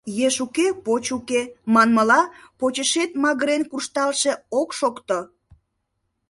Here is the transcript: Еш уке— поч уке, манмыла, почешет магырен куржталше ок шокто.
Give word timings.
Еш 0.27 0.35
уке— 0.45 0.67
поч 0.85 1.05
уке, 1.17 1.41
манмыла, 1.73 2.21
почешет 2.59 3.11
магырен 3.23 3.63
куржталше 3.71 4.31
ок 4.59 4.69
шокто. 4.79 5.19